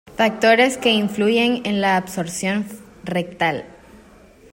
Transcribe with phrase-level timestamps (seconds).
[0.19, 2.65] Factores que influyen en la absorción
[3.03, 3.67] rectal.